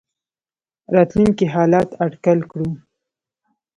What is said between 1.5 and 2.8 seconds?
حالات اټکل کړو.